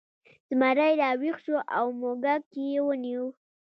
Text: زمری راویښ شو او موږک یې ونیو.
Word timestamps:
زمری 0.49 0.91
راویښ 1.01 1.37
شو 1.43 1.57
او 1.77 1.85
موږک 2.01 2.43
یې 2.71 2.79
ونیو. 2.85 3.25